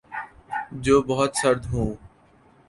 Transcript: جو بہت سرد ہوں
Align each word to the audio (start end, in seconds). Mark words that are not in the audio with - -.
جو 0.83 1.01
بہت 1.01 1.31
سرد 1.37 1.65
ہوں 1.65 1.89